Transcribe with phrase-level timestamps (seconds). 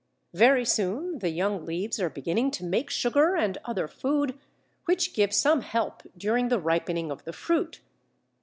[0.33, 4.35] Very soon the young leaves are beginning to make sugar and other food,
[4.85, 7.81] which give some help during the ripening of the fruit.